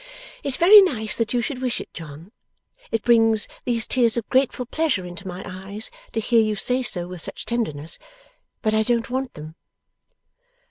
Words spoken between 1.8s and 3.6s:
John. It brings